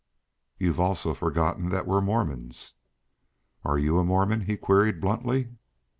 "You've 0.57 0.79
also 0.79 1.13
forgotten 1.13 1.69
that 1.69 1.85
we're 1.85 2.01
Mormons." 2.01 2.73
"Are 3.63 3.77
you 3.77 3.99
a 3.99 4.03
Mormon?" 4.03 4.41
he 4.41 4.57
queried 4.57 4.99
bluntly. 4.99 5.49